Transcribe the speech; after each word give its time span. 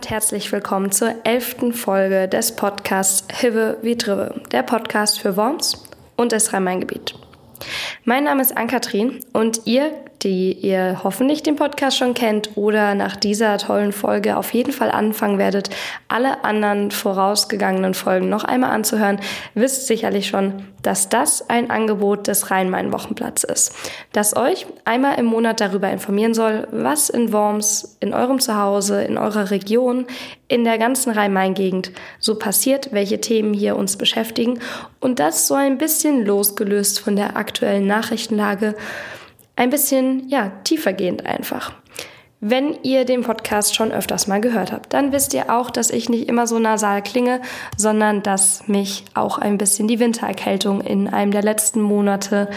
damit 0.00 0.10
herzlich 0.10 0.50
willkommen 0.50 0.90
zur 0.90 1.14
elften 1.24 1.74
Folge 1.74 2.26
des 2.26 2.56
Podcasts 2.56 3.22
Hive 3.38 3.76
wie 3.82 3.96
Drive, 3.96 4.32
der 4.50 4.62
Podcast 4.62 5.20
für 5.20 5.36
Worms 5.36 5.84
und 6.16 6.32
das 6.32 6.54
Rhein-Main-Gebiet. 6.54 7.16
Mein 8.04 8.24
Name 8.24 8.40
ist 8.40 8.56
Ann-Kathrin 8.56 9.20
und 9.34 9.66
ihr 9.66 9.92
die 10.22 10.52
ihr 10.52 11.00
hoffentlich 11.02 11.42
den 11.42 11.56
Podcast 11.56 11.96
schon 11.96 12.14
kennt 12.14 12.50
oder 12.56 12.94
nach 12.94 13.16
dieser 13.16 13.56
tollen 13.58 13.92
Folge 13.92 14.36
auf 14.36 14.52
jeden 14.52 14.72
Fall 14.72 14.90
anfangen 14.90 15.38
werdet, 15.38 15.70
alle 16.08 16.44
anderen 16.44 16.90
vorausgegangenen 16.90 17.94
Folgen 17.94 18.28
noch 18.28 18.44
einmal 18.44 18.70
anzuhören, 18.70 19.20
wisst 19.54 19.86
sicherlich 19.86 20.28
schon, 20.28 20.64
dass 20.82 21.08
das 21.08 21.48
ein 21.48 21.70
Angebot 21.70 22.26
des 22.26 22.50
Rhein-Main-Wochenplatz 22.50 23.44
ist, 23.44 23.74
das 24.12 24.36
euch 24.36 24.66
einmal 24.84 25.18
im 25.18 25.26
Monat 25.26 25.60
darüber 25.60 25.90
informieren 25.90 26.34
soll, 26.34 26.66
was 26.70 27.08
in 27.08 27.32
Worms, 27.32 27.96
in 28.00 28.14
eurem 28.14 28.40
Zuhause, 28.40 29.02
in 29.02 29.18
eurer 29.18 29.50
Region, 29.50 30.06
in 30.48 30.64
der 30.64 30.78
ganzen 30.78 31.12
Rhein-Main-Gegend 31.12 31.92
so 32.18 32.34
passiert, 32.34 32.92
welche 32.92 33.20
Themen 33.20 33.54
hier 33.54 33.76
uns 33.76 33.96
beschäftigen 33.96 34.58
und 35.00 35.18
das 35.18 35.46
so 35.46 35.54
ein 35.54 35.78
bisschen 35.78 36.26
losgelöst 36.26 37.00
von 37.00 37.16
der 37.16 37.36
aktuellen 37.36 37.86
Nachrichtenlage 37.86 38.74
ein 39.60 39.68
bisschen, 39.68 40.26
ja, 40.30 40.52
tiefergehend 40.64 41.26
einfach. 41.26 41.74
Wenn 42.40 42.82
ihr 42.82 43.04
den 43.04 43.20
Podcast 43.20 43.76
schon 43.76 43.92
öfters 43.92 44.26
mal 44.26 44.40
gehört 44.40 44.72
habt, 44.72 44.94
dann 44.94 45.12
wisst 45.12 45.34
ihr 45.34 45.54
auch, 45.54 45.70
dass 45.70 45.90
ich 45.90 46.08
nicht 46.08 46.30
immer 46.30 46.46
so 46.46 46.58
nasal 46.58 47.02
klinge, 47.02 47.42
sondern 47.76 48.22
dass 48.22 48.66
mich 48.68 49.04
auch 49.12 49.36
ein 49.36 49.58
bisschen 49.58 49.86
die 49.86 49.98
Wintererkältung 49.98 50.80
in 50.80 51.08
einem 51.08 51.30
der 51.30 51.42
letzten 51.42 51.82
Monate 51.82 52.48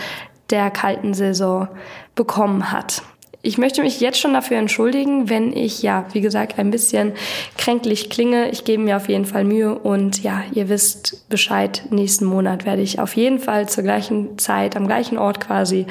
der 0.50 0.72
kalten 0.72 1.14
Saison 1.14 1.68
bekommen 2.16 2.72
hat. 2.72 3.02
Ich 3.46 3.58
möchte 3.58 3.82
mich 3.82 4.00
jetzt 4.00 4.20
schon 4.20 4.32
dafür 4.32 4.56
entschuldigen, 4.56 5.30
wenn 5.30 5.52
ich, 5.52 5.82
ja, 5.84 6.06
wie 6.14 6.22
gesagt, 6.22 6.58
ein 6.58 6.72
bisschen 6.72 7.12
kränklich 7.58 8.10
klinge. 8.10 8.50
Ich 8.52 8.64
gebe 8.64 8.82
mir 8.82 8.96
auf 8.96 9.10
jeden 9.10 9.26
Fall 9.26 9.44
Mühe 9.44 9.78
und 9.78 10.24
ja, 10.24 10.44
ihr 10.54 10.70
wisst 10.70 11.28
Bescheid. 11.28 11.84
Nächsten 11.90 12.24
Monat 12.24 12.66
werde 12.66 12.82
ich 12.82 13.00
auf 13.00 13.18
jeden 13.18 13.40
Fall 13.40 13.68
zur 13.68 13.84
gleichen 13.84 14.38
Zeit, 14.38 14.78
am 14.78 14.88
gleichen 14.88 15.18
Ort 15.18 15.42
quasi 15.42 15.86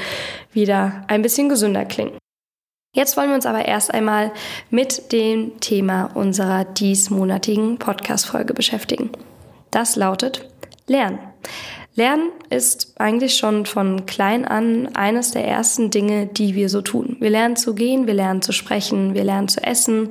wieder 0.54 1.04
ein 1.08 1.20
bisschen 1.20 1.50
gesünder 1.50 1.84
klingen. 1.84 2.16
Jetzt 2.94 3.18
wollen 3.18 3.28
wir 3.28 3.34
uns 3.34 3.46
aber 3.46 3.66
erst 3.66 3.92
einmal 3.92 4.32
mit 4.70 5.12
dem 5.12 5.60
Thema 5.60 6.10
unserer 6.14 6.64
diesmonatigen 6.64 7.76
Podcast-Folge 7.76 8.54
beschäftigen. 8.54 9.10
Das 9.70 9.96
lautet 9.96 10.48
Lernen. 10.86 11.18
Lernen 11.94 12.30
ist 12.48 12.94
eigentlich 12.98 13.36
schon 13.36 13.66
von 13.66 14.06
klein 14.06 14.46
an 14.46 14.94
eines 14.94 15.32
der 15.32 15.46
ersten 15.46 15.90
Dinge, 15.90 16.26
die 16.26 16.54
wir 16.54 16.70
so 16.70 16.80
tun. 16.80 17.16
Wir 17.20 17.28
lernen 17.28 17.56
zu 17.56 17.74
gehen, 17.74 18.06
wir 18.06 18.14
lernen 18.14 18.40
zu 18.40 18.52
sprechen, 18.52 19.14
wir 19.14 19.24
lernen 19.24 19.48
zu 19.48 19.62
essen. 19.62 20.08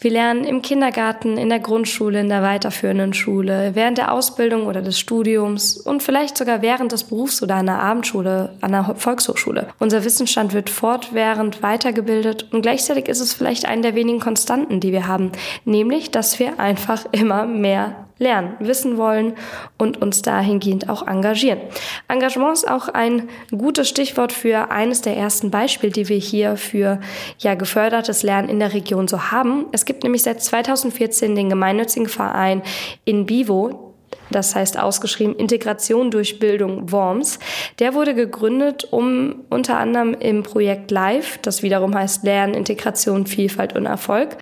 Wir 0.00 0.10
lernen 0.10 0.44
im 0.44 0.60
Kindergarten, 0.60 1.38
in 1.38 1.48
der 1.48 1.60
Grundschule, 1.60 2.20
in 2.20 2.28
der 2.28 2.42
weiterführenden 2.42 3.14
Schule, 3.14 3.70
während 3.74 3.96
der 3.96 4.12
Ausbildung 4.12 4.66
oder 4.66 4.82
des 4.82 4.98
Studiums 4.98 5.78
und 5.78 6.02
vielleicht 6.02 6.36
sogar 6.36 6.60
während 6.60 6.92
des 6.92 7.04
Berufs 7.04 7.42
oder 7.42 7.62
der 7.62 7.80
Abendschule, 7.80 8.50
der 8.62 8.94
Volkshochschule. 8.96 9.68
Unser 9.78 10.04
Wissensstand 10.04 10.52
wird 10.52 10.68
fortwährend 10.68 11.62
weitergebildet 11.62 12.48
und 12.52 12.60
gleichzeitig 12.60 13.08
ist 13.08 13.20
es 13.20 13.32
vielleicht 13.32 13.64
eine 13.64 13.80
der 13.80 13.94
wenigen 13.94 14.20
Konstanten, 14.20 14.80
die 14.80 14.92
wir 14.92 15.06
haben, 15.06 15.32
nämlich, 15.64 16.10
dass 16.10 16.38
wir 16.38 16.60
einfach 16.60 17.06
immer 17.12 17.46
mehr 17.46 18.03
lernen, 18.18 18.56
wissen 18.60 18.96
wollen 18.96 19.34
und 19.78 20.00
uns 20.00 20.22
dahingehend 20.22 20.88
auch 20.88 21.06
engagieren. 21.06 21.60
Engagement 22.08 22.54
ist 22.54 22.70
auch 22.70 22.88
ein 22.88 23.28
gutes 23.50 23.88
Stichwort 23.88 24.32
für 24.32 24.70
eines 24.70 25.00
der 25.00 25.16
ersten 25.16 25.50
Beispiele, 25.50 25.92
die 25.92 26.08
wir 26.08 26.18
hier 26.18 26.56
für 26.56 27.00
ja, 27.38 27.54
gefördertes 27.54 28.22
Lernen 28.22 28.48
in 28.48 28.60
der 28.60 28.72
Region 28.72 29.08
so 29.08 29.30
haben. 29.30 29.66
Es 29.72 29.84
gibt 29.84 30.04
nämlich 30.04 30.22
seit 30.22 30.42
2014 30.42 31.34
den 31.34 31.48
gemeinnützigen 31.48 32.08
Verein 32.08 32.62
in 33.04 33.26
Bivo, 33.26 33.94
das 34.30 34.54
heißt 34.54 34.78
ausgeschrieben 34.78 35.36
Integration 35.36 36.10
durch 36.10 36.38
Bildung 36.38 36.90
Worms. 36.92 37.38
Der 37.78 37.94
wurde 37.94 38.14
gegründet, 38.14 38.88
um 38.90 39.44
unter 39.50 39.78
anderem 39.78 40.14
im 40.14 40.42
Projekt 40.42 40.90
Live, 40.90 41.38
das 41.38 41.62
wiederum 41.62 41.94
heißt 41.94 42.24
Lernen, 42.24 42.54
Integration, 42.54 43.26
Vielfalt 43.26 43.74
und 43.74 43.86
Erfolg, 43.86 44.38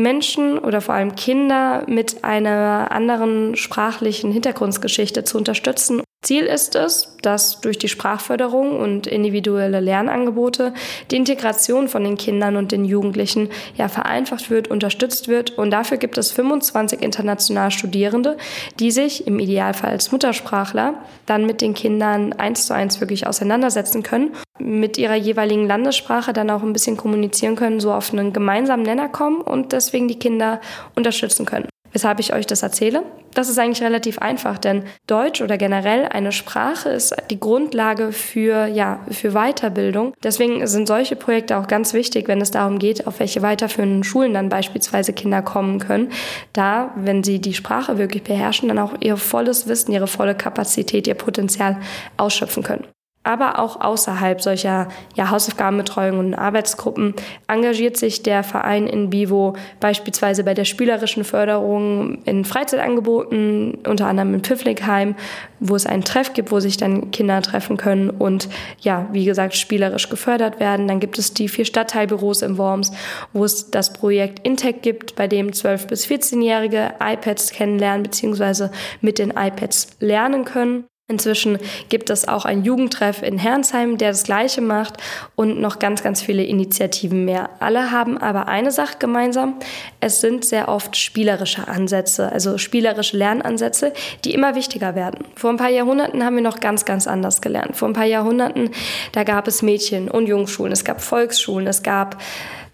Menschen 0.00 0.58
oder 0.58 0.80
vor 0.80 0.94
allem 0.94 1.14
Kinder 1.14 1.84
mit 1.86 2.24
einer 2.24 2.88
anderen 2.90 3.56
sprachlichen 3.56 4.32
Hintergrundgeschichte 4.32 5.24
zu 5.24 5.38
unterstützen. 5.38 6.02
Ziel 6.22 6.44
ist 6.44 6.74
es, 6.74 7.16
dass 7.22 7.62
durch 7.62 7.78
die 7.78 7.88
Sprachförderung 7.88 8.78
und 8.78 9.06
individuelle 9.06 9.80
Lernangebote 9.80 10.74
die 11.10 11.16
Integration 11.16 11.88
von 11.88 12.04
den 12.04 12.18
Kindern 12.18 12.56
und 12.56 12.72
den 12.72 12.84
Jugendlichen 12.84 13.48
ja 13.74 13.88
vereinfacht 13.88 14.50
wird, 14.50 14.68
unterstützt 14.68 15.28
wird. 15.28 15.56
Und 15.56 15.70
dafür 15.70 15.96
gibt 15.96 16.18
es 16.18 16.30
25 16.30 17.00
international 17.00 17.70
Studierende, 17.70 18.36
die 18.78 18.90
sich 18.90 19.26
im 19.26 19.38
Idealfall 19.38 19.92
als 19.92 20.12
Muttersprachler 20.12 20.94
dann 21.24 21.46
mit 21.46 21.62
den 21.62 21.72
Kindern 21.72 22.34
eins 22.34 22.66
zu 22.66 22.74
eins 22.74 23.00
wirklich 23.00 23.26
auseinandersetzen 23.26 24.02
können, 24.02 24.32
mit 24.60 24.98
ihrer 24.98 25.16
jeweiligen 25.16 25.66
Landessprache 25.66 26.32
dann 26.32 26.50
auch 26.50 26.62
ein 26.62 26.72
bisschen 26.72 26.96
kommunizieren 26.96 27.56
können, 27.56 27.80
so 27.80 27.92
auf 27.92 28.12
einen 28.12 28.32
gemeinsamen 28.32 28.82
Nenner 28.82 29.08
kommen 29.08 29.40
und 29.40 29.72
deswegen 29.72 30.08
die 30.08 30.18
Kinder 30.18 30.60
unterstützen 30.94 31.46
können. 31.46 31.68
Weshalb 31.92 32.20
ich 32.20 32.32
euch 32.32 32.46
das 32.46 32.62
erzähle? 32.62 33.02
Das 33.34 33.48
ist 33.48 33.58
eigentlich 33.58 33.82
relativ 33.82 34.18
einfach, 34.18 34.58
denn 34.58 34.84
Deutsch 35.06 35.40
oder 35.40 35.56
generell 35.56 36.06
eine 36.06 36.30
Sprache 36.30 36.88
ist 36.88 37.14
die 37.30 37.40
Grundlage 37.40 38.12
für, 38.12 38.66
ja, 38.66 39.00
für 39.10 39.32
Weiterbildung. 39.32 40.14
Deswegen 40.22 40.66
sind 40.66 40.86
solche 40.86 41.16
Projekte 41.16 41.56
auch 41.56 41.66
ganz 41.66 41.92
wichtig, 41.92 42.28
wenn 42.28 42.40
es 42.40 42.50
darum 42.50 42.78
geht, 42.78 43.06
auf 43.06 43.18
welche 43.18 43.42
weiterführenden 43.42 44.04
Schulen 44.04 44.34
dann 44.34 44.48
beispielsweise 44.48 45.12
Kinder 45.12 45.42
kommen 45.42 45.80
können. 45.80 46.10
Da, 46.52 46.92
wenn 46.96 47.24
sie 47.24 47.40
die 47.40 47.54
Sprache 47.54 47.98
wirklich 47.98 48.22
beherrschen, 48.22 48.68
dann 48.68 48.78
auch 48.78 48.94
ihr 49.00 49.16
volles 49.16 49.66
Wissen, 49.66 49.92
ihre 49.92 50.06
volle 50.06 50.36
Kapazität, 50.36 51.06
ihr 51.08 51.14
Potenzial 51.14 51.76
ausschöpfen 52.16 52.62
können 52.62 52.86
aber 53.22 53.58
auch 53.58 53.80
außerhalb 53.80 54.40
solcher 54.40 54.88
ja, 55.14 55.30
Hausaufgabenbetreuung 55.30 56.18
und 56.18 56.34
Arbeitsgruppen 56.34 57.14
engagiert 57.48 57.98
sich 57.98 58.22
der 58.22 58.42
Verein 58.42 58.86
in 58.86 59.10
Bivo 59.10 59.56
beispielsweise 59.78 60.42
bei 60.42 60.54
der 60.54 60.64
spielerischen 60.64 61.24
Förderung 61.24 62.22
in 62.24 62.46
Freizeitangeboten, 62.46 63.78
unter 63.86 64.06
anderem 64.06 64.32
in 64.32 64.40
Pfiffligheim, 64.40 65.16
wo 65.58 65.76
es 65.76 65.84
einen 65.84 66.02
Treff 66.02 66.32
gibt, 66.32 66.50
wo 66.50 66.60
sich 66.60 66.78
dann 66.78 67.10
Kinder 67.10 67.42
treffen 67.42 67.76
können 67.76 68.08
und 68.08 68.48
ja, 68.80 69.06
wie 69.12 69.26
gesagt, 69.26 69.54
spielerisch 69.54 70.08
gefördert 70.08 70.58
werden. 70.58 70.88
Dann 70.88 70.98
gibt 70.98 71.18
es 71.18 71.34
die 71.34 71.48
vier 71.48 71.66
Stadtteilbüros 71.66 72.40
in 72.40 72.56
Worms, 72.56 72.90
wo 73.34 73.44
es 73.44 73.70
das 73.70 73.92
Projekt 73.92 74.46
Intec 74.46 74.80
gibt, 74.80 75.14
bei 75.14 75.28
dem 75.28 75.50
12- 75.50 75.88
bis 75.88 76.06
14-Jährige 76.06 76.94
iPads 77.00 77.50
kennenlernen 77.50 78.02
bzw. 78.04 78.68
mit 79.02 79.18
den 79.18 79.30
iPads 79.30 79.88
lernen 80.00 80.46
können. 80.46 80.84
Inzwischen 81.10 81.58
gibt 81.88 82.08
es 82.08 82.28
auch 82.28 82.44
ein 82.44 82.64
Jugendtreff 82.64 83.22
in 83.22 83.36
Herrnsheim, 83.36 83.98
der 83.98 84.12
das 84.12 84.22
Gleiche 84.22 84.60
macht 84.60 84.94
und 85.34 85.60
noch 85.60 85.80
ganz, 85.80 86.02
ganz 86.02 86.22
viele 86.22 86.44
Initiativen 86.44 87.24
mehr. 87.24 87.50
Alle 87.58 87.90
haben 87.90 88.16
aber 88.16 88.46
eine 88.46 88.70
Sache 88.70 88.96
gemeinsam. 88.98 89.56
Es 89.98 90.20
sind 90.20 90.44
sehr 90.44 90.68
oft 90.68 90.96
spielerische 90.96 91.66
Ansätze, 91.66 92.30
also 92.30 92.58
spielerische 92.58 93.16
Lernansätze, 93.16 93.92
die 94.24 94.32
immer 94.32 94.54
wichtiger 94.54 94.94
werden. 94.94 95.24
Vor 95.34 95.50
ein 95.50 95.56
paar 95.56 95.68
Jahrhunderten 95.68 96.24
haben 96.24 96.36
wir 96.36 96.42
noch 96.42 96.60
ganz, 96.60 96.84
ganz 96.84 97.08
anders 97.08 97.40
gelernt. 97.40 97.76
Vor 97.76 97.88
ein 97.88 97.94
paar 97.94 98.04
Jahrhunderten, 98.04 98.70
da 99.10 99.24
gab 99.24 99.48
es 99.48 99.62
Mädchen- 99.62 100.08
und 100.08 100.28
Jungschulen, 100.28 100.72
es 100.72 100.84
gab 100.84 101.00
Volksschulen, 101.00 101.66
es 101.66 101.82
gab 101.82 102.22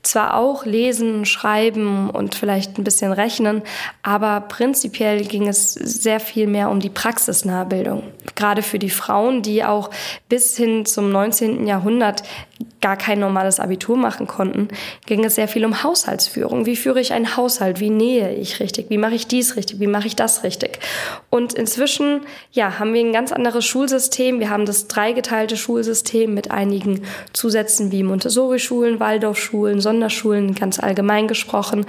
zwar 0.07 0.37
auch 0.37 0.65
lesen, 0.65 1.25
schreiben 1.25 2.11
und 2.11 2.35
vielleicht 2.35 2.79
ein 2.79 2.85
bisschen 2.85 3.13
rechnen, 3.13 3.63
aber 4.03 4.41
prinzipiell 4.41 5.25
ging 5.25 5.49
es 5.49 5.75
sehr 5.75 6.21
viel 6.21 6.47
mehr 6.47 6.71
um 6.71 6.81
die 6.81 6.91
praxisnahe 6.91 7.67
Bildung. 7.67 8.03
Gerade 8.35 8.63
für 8.63 8.79
die 8.79 8.91
Frauen, 8.91 9.43
die 9.43 9.65
auch 9.65 9.91
bis 10.29 10.57
hin 10.57 10.87
zum 10.87 11.11
19. 11.11 11.67
Jahrhundert 11.67 12.23
gar 12.81 12.97
kein 12.97 13.19
normales 13.19 13.61
Abitur 13.61 13.97
machen 13.97 14.27
konnten, 14.27 14.69
ging 15.07 15.25
es 15.25 15.35
sehr 15.35 15.49
viel 15.49 15.65
um 15.65 15.83
Haushaltsführung. 15.83 16.67
Wie 16.67 16.77
führe 16.77 17.01
ich 17.01 17.13
einen 17.13 17.37
Haushalt? 17.37 17.81
Wie 17.81 17.91
nähe 17.91 18.35
ich 18.35 18.61
richtig? 18.61 18.91
Wie 18.91 18.99
mache 18.99 19.15
ich 19.15 19.27
dies 19.27 19.57
richtig? 19.57 19.81
Wie 19.81 19.87
mache 19.87 20.07
ich 20.07 20.17
das 20.17 20.45
richtig? 20.45 20.79
Und 21.29 21.53
inzwischen, 21.53 22.21
ja, 22.53 22.79
haben 22.79 22.95
wir 22.95 23.01
ein 23.01 23.13
ganz 23.13 23.33
anderes 23.33 23.65
Schulsystem. 23.65 24.41
Wir 24.41 24.51
haben 24.51 24.67
das 24.67 24.87
dreigeteilte 24.87 25.57
Schulsystem 25.57 26.33
mit 26.33 26.51
einigen 26.51 27.03
Zusätzen 27.33 27.93
wie 27.93 28.03
Montessori-Schulen, 28.03 29.01
Waldorfschulen, 29.01 29.81
Sonderschulen, 29.97 30.55
ganz 30.55 30.79
allgemein 30.79 31.27
gesprochen. 31.27 31.87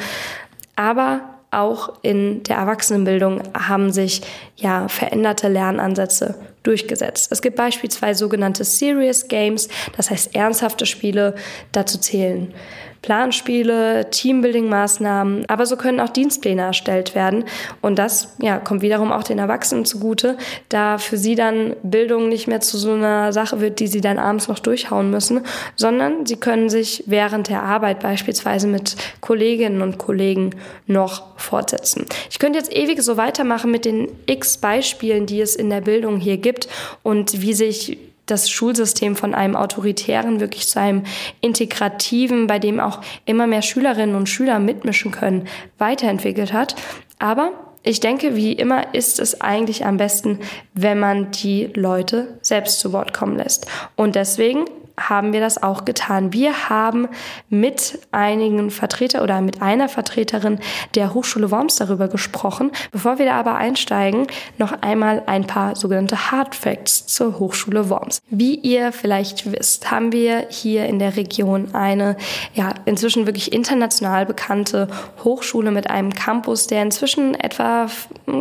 Aber 0.78 1.22
auch 1.52 1.94
in 2.02 2.44
der 2.44 2.58
Erwachsenenbildung 2.58 3.42
haben 3.54 3.92
sich 3.92 4.22
ja 4.56 4.88
veränderte 4.88 5.50
Lernansätze 5.50 6.36
durchgesetzt. 6.64 7.32
Es 7.32 7.42
gibt 7.42 7.58
beispielsweise 7.58 8.20
sogenannte 8.20 8.64
Serious 8.64 9.28
Games, 9.28 9.68
das 9.96 10.10
heißt 10.10 10.36
ernsthafte 10.36 10.86
Spiele. 10.86 11.36
Dazu 11.74 11.98
zählen 12.00 12.54
Planspiele, 13.02 14.10
Teambuilding-Maßnahmen, 14.10 15.46
aber 15.48 15.66
so 15.66 15.78
können 15.78 16.00
auch 16.00 16.10
Dienstpläne 16.10 16.62
erstellt 16.62 17.16
werden. 17.16 17.46
Und 17.82 18.00
das 18.00 18.36
ja, 18.42 18.60
kommt 18.60 18.82
wiederum 18.82 19.12
auch 19.12 19.24
den 19.24 19.40
Erwachsenen 19.40 19.86
zugute, 19.86 20.38
da 20.70 20.98
für 20.98 21.18
sie 21.18 21.36
dann 21.36 21.76
Bildung 21.84 22.30
nicht 22.30 22.48
mehr 22.48 22.62
zu 22.62 22.78
so 22.78 22.94
einer 22.94 23.34
Sache 23.34 23.62
wird, 23.62 23.80
die 23.80 23.88
sie 23.88 24.02
dann 24.02 24.20
abends 24.20 24.48
noch 24.48 24.60
durchhauen 24.60 25.10
müssen, 25.10 25.42
sondern 25.76 26.26
sie 26.26 26.38
können 26.38 26.70
sich 26.70 27.04
während 27.06 27.50
der 27.50 27.64
Arbeit 27.64 28.00
beispielsweise 28.00 28.68
mit 28.68 28.96
Kolleginnen 29.22 29.82
und 29.82 29.98
Kollegen 29.98 30.52
noch 30.86 31.38
fortsetzen. 31.38 32.06
Ich 32.30 32.40
könnte 32.40 32.60
jetzt 32.60 32.74
ewig 32.76 33.02
so 33.02 33.18
weitermachen 33.18 33.72
mit 33.72 33.86
den 33.86 34.10
x 34.26 34.58
Beispielen, 34.58 35.26
die 35.26 35.42
es 35.42 35.56
in 35.56 35.70
der 35.70 35.82
Bildung 35.82 36.18
hier 36.18 36.38
gibt 36.38 36.68
und 37.04 37.42
wie 37.42 37.54
sich 37.54 37.98
das 38.28 38.50
Schulsystem 38.50 39.16
von 39.16 39.34
einem 39.34 39.56
autoritären 39.56 40.40
wirklich 40.40 40.68
zu 40.68 40.80
einem 40.80 41.04
integrativen, 41.42 42.46
bei 42.46 42.60
dem 42.60 42.80
auch 42.80 43.02
immer 43.26 43.48
mehr 43.48 43.64
Schülerinnen 43.64 44.16
und 44.16 44.30
Schüler 44.30 44.60
mitmischen 44.60 45.12
können, 45.12 45.48
weiterentwickelt 45.80 46.54
hat. 46.54 46.76
Aber 47.20 47.52
ich 47.84 48.00
denke, 48.00 48.36
wie 48.36 48.54
immer 48.54 48.94
ist 48.94 49.20
es 49.20 49.42
eigentlich 49.42 49.86
am 49.86 49.98
besten, 49.98 50.40
wenn 50.74 51.00
man 51.00 51.32
die 51.32 51.70
Leute 51.74 52.38
selbst 52.42 52.80
zu 52.80 52.94
Wort 52.94 53.14
kommen 53.14 53.38
lässt. 53.38 53.66
Und 53.96 54.16
deswegen 54.16 54.66
haben 55.00 55.32
wir 55.32 55.40
das 55.40 55.62
auch 55.62 55.86
getan. 55.86 56.34
Wir 56.34 56.70
haben 56.70 57.08
mit 57.50 58.00
einigen 58.12 58.72
Vertreter 58.72 59.22
oder 59.22 59.42
mit 59.42 59.62
einer 59.62 59.90
Vertreterin 59.90 60.60
der 60.96 61.14
Hochschule 61.14 61.52
Worms 61.52 61.76
darüber 61.76 62.08
gesprochen. 62.08 62.72
Bevor 62.92 63.20
wir 63.20 63.26
da 63.28 63.34
aber 63.34 63.56
einsteigen, 63.56 64.28
noch 64.58 64.82
einmal 64.82 65.24
ein 65.28 65.46
paar 65.46 65.76
sogenannte 65.76 66.32
Hard 66.32 66.56
Facts 66.56 67.06
zur 67.08 67.38
Hochschule 67.40 67.90
Worms. 67.90 68.22
Wie 68.30 68.56
ihr 68.56 68.92
vielleicht 68.92 69.52
wisst, 69.52 69.92
haben 69.92 70.12
wir 70.12 70.48
hier 70.50 70.88
in 70.88 70.98
der 70.98 71.16
Region 71.16 71.76
eine 71.76 72.18
ja, 72.54 72.74
inzwischen 72.86 73.28
wirklich 73.28 73.54
international 73.54 74.26
bekannte 74.26 74.88
Hochschule 75.24 75.72
mit 75.72 75.90
einem 75.90 76.14
Campus, 76.14 76.68
der 76.68 76.82
inzwischen 76.82 77.36
etwa 77.36 77.88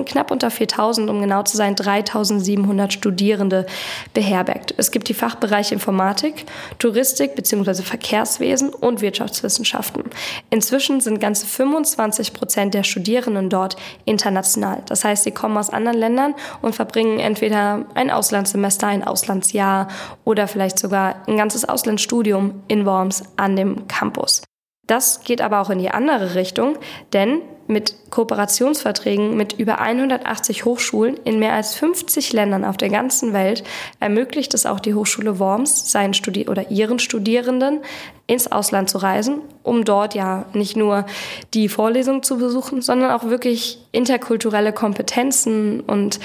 knapp 0.06 0.30
unter 0.30 0.50
4000, 0.50 1.10
um 1.10 1.20
genau 1.20 1.42
zu 1.42 1.56
sein, 1.56 1.74
3700 1.74 2.92
Studierende 2.92 3.66
beherbergt. 4.14 4.74
Es 4.78 4.90
gibt 4.90 5.08
die 5.08 5.14
Fachbereiche 5.14 5.74
Informatik, 5.74 6.45
Touristik 6.78 7.34
bzw. 7.34 7.82
Verkehrswesen 7.82 8.70
und 8.70 9.00
Wirtschaftswissenschaften. 9.00 10.04
Inzwischen 10.50 11.00
sind 11.00 11.20
ganze 11.20 11.46
25 11.46 12.32
Prozent 12.32 12.74
der 12.74 12.82
Studierenden 12.82 13.50
dort 13.50 13.76
international. 14.04 14.82
Das 14.86 15.04
heißt, 15.04 15.24
sie 15.24 15.32
kommen 15.32 15.56
aus 15.56 15.70
anderen 15.70 15.98
Ländern 15.98 16.34
und 16.62 16.74
verbringen 16.74 17.18
entweder 17.18 17.86
ein 17.94 18.10
Auslandssemester, 18.10 18.86
ein 18.86 19.04
Auslandsjahr 19.04 19.88
oder 20.24 20.48
vielleicht 20.48 20.78
sogar 20.78 21.22
ein 21.26 21.36
ganzes 21.36 21.68
Auslandsstudium 21.68 22.62
in 22.68 22.86
Worms 22.86 23.24
an 23.36 23.56
dem 23.56 23.88
Campus. 23.88 24.42
Das 24.86 25.22
geht 25.22 25.40
aber 25.40 25.60
auch 25.60 25.70
in 25.70 25.78
die 25.78 25.90
andere 25.90 26.34
Richtung, 26.34 26.78
denn 27.12 27.42
mit 27.68 27.94
Kooperationsverträgen 28.10 29.36
mit 29.36 29.54
über 29.54 29.80
180 29.80 30.64
Hochschulen 30.64 31.16
in 31.24 31.38
mehr 31.38 31.54
als 31.54 31.74
50 31.74 32.32
Ländern 32.32 32.64
auf 32.64 32.76
der 32.76 32.88
ganzen 32.88 33.32
Welt 33.32 33.64
ermöglicht 34.00 34.54
es 34.54 34.66
auch 34.66 34.80
die 34.80 34.94
Hochschule 34.94 35.38
Worms, 35.38 35.90
seinen 35.90 36.14
Studi 36.14 36.48
oder 36.48 36.70
ihren 36.70 36.98
Studierenden 36.98 37.80
ins 38.26 38.50
Ausland 38.50 38.90
zu 38.90 38.98
reisen, 38.98 39.40
um 39.62 39.84
dort 39.84 40.14
ja 40.14 40.46
nicht 40.52 40.76
nur 40.76 41.06
die 41.54 41.68
Vorlesungen 41.68 42.22
zu 42.22 42.38
besuchen, 42.38 42.82
sondern 42.82 43.10
auch 43.10 43.24
wirklich 43.24 43.78
interkulturelle 43.92 44.72
Kompetenzen 44.72 45.80
und 45.80 46.20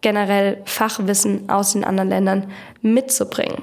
generell 0.00 0.62
Fachwissen 0.64 1.48
aus 1.48 1.72
den 1.72 1.84
anderen 1.84 2.08
Ländern 2.08 2.50
mitzubringen. 2.82 3.62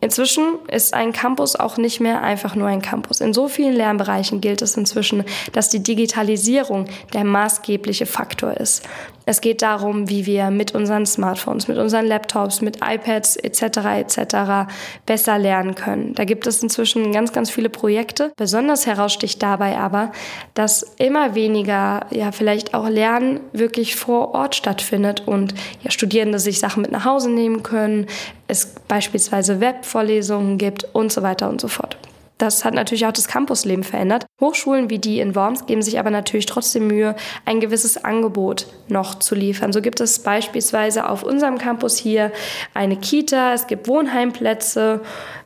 Inzwischen 0.00 0.58
ist 0.68 0.94
ein 0.94 1.12
Campus 1.12 1.56
auch 1.56 1.76
nicht 1.76 2.00
mehr 2.00 2.22
einfach 2.22 2.54
nur 2.54 2.68
ein 2.68 2.80
Campus. 2.80 3.20
In 3.20 3.34
so 3.34 3.48
vielen 3.48 3.74
Lernbereichen 3.74 4.40
gilt 4.40 4.62
es 4.62 4.76
inzwischen, 4.76 5.24
dass 5.52 5.68
die 5.68 5.82
Digitalisierung 5.82 6.86
der 7.12 7.24
maßgebliche 7.24 8.06
Faktor 8.06 8.54
ist. 8.56 8.82
Es 9.30 9.40
geht 9.40 9.62
darum, 9.62 10.08
wie 10.08 10.26
wir 10.26 10.50
mit 10.50 10.74
unseren 10.74 11.06
Smartphones, 11.06 11.68
mit 11.68 11.78
unseren 11.78 12.04
Laptops, 12.04 12.62
mit 12.62 12.78
iPads 12.78 13.36
etc. 13.36 13.62
etc. 14.00 14.68
besser 15.06 15.38
lernen 15.38 15.76
können. 15.76 16.16
Da 16.16 16.24
gibt 16.24 16.48
es 16.48 16.60
inzwischen 16.64 17.12
ganz, 17.12 17.32
ganz 17.32 17.48
viele 17.48 17.68
Projekte. 17.70 18.32
Besonders 18.36 18.88
heraussticht 18.88 19.40
dabei 19.40 19.78
aber, 19.78 20.10
dass 20.54 20.82
immer 20.98 21.36
weniger, 21.36 22.06
ja 22.10 22.32
vielleicht 22.32 22.74
auch 22.74 22.88
Lernen 22.88 23.38
wirklich 23.52 23.94
vor 23.94 24.34
Ort 24.34 24.56
stattfindet 24.56 25.22
und 25.28 25.54
ja, 25.84 25.92
Studierende 25.92 26.40
sich 26.40 26.58
Sachen 26.58 26.82
mit 26.82 26.90
nach 26.90 27.04
Hause 27.04 27.30
nehmen 27.30 27.62
können. 27.62 28.06
Es 28.48 28.74
beispielsweise 28.88 29.60
Webvorlesungen 29.60 30.58
gibt 30.58 30.92
und 30.92 31.12
so 31.12 31.22
weiter 31.22 31.48
und 31.48 31.60
so 31.60 31.68
fort. 31.68 31.99
Das 32.40 32.64
hat 32.64 32.72
natürlich 32.72 33.04
auch 33.04 33.12
das 33.12 33.28
Campusleben 33.28 33.84
verändert. 33.84 34.24
Hochschulen 34.40 34.88
wie 34.88 34.98
die 34.98 35.20
in 35.20 35.34
Worms 35.34 35.66
geben 35.66 35.82
sich 35.82 35.98
aber 35.98 36.10
natürlich 36.10 36.46
trotzdem 36.46 36.86
Mühe, 36.86 37.14
ein 37.44 37.60
gewisses 37.60 38.02
Angebot 38.02 38.66
noch 38.88 39.18
zu 39.18 39.34
liefern. 39.34 39.74
So 39.74 39.82
gibt 39.82 40.00
es 40.00 40.20
beispielsweise 40.20 41.06
auf 41.06 41.22
unserem 41.22 41.58
Campus 41.58 41.98
hier 41.98 42.32
eine 42.72 42.96
Kita, 42.96 43.52
es 43.52 43.66
gibt 43.66 43.88
Wohnheimplätze 43.88 45.02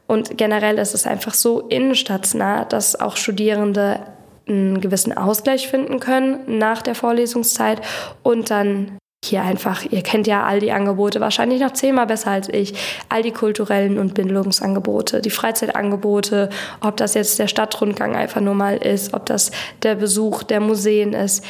und 0.07 0.39
generell 0.39 0.79
ist 0.79 0.95
es 0.95 1.05
einfach 1.05 1.35
so 1.35 1.63
innenstadtsnah, 1.63 2.65
dass 2.65 2.95
auch 2.95 3.17
Studierende 3.17 3.99
einen 4.47 4.81
gewissen 4.81 5.17
Ausgleich 5.17 5.67
finden 5.67 5.99
können 5.99 6.59
nach 6.59 6.81
der 6.81 6.95
Vorlesungszeit 6.95 7.81
und 8.23 8.51
dann 8.51 8.99
hier 9.25 9.43
einfach, 9.43 9.85
ihr 9.85 10.03
kennt 10.03 10.27
ja 10.27 10.45
all 10.45 10.61
die 10.61 10.73
Angebote, 10.73 11.21
wahrscheinlich 11.21 11.61
noch 11.61 11.73
zehnmal 11.73 12.07
besser 12.07 12.31
als 12.31 12.49
ich, 12.49 12.75
all 13.09 13.23
die 13.23 13.33
kulturellen 13.33 13.99
und 13.99 14.15
Bindungsangebote, 14.15 15.21
die 15.21 15.31
Freizeitangebote, 15.31 16.49
ob 16.81 16.97
das 16.97 17.15
jetzt 17.15 17.39
der 17.39 17.49
Stadtrundgang 17.49 18.17
einfach 18.17 18.41
nur 18.41 18.55
mal 18.55 18.77
ist, 18.77 19.15
ob 19.15 19.27
das 19.27 19.51
der 19.83 19.95
Besuch 19.95 20.43
der 20.43 20.61
Museen 20.61 21.13
ist 21.13 21.45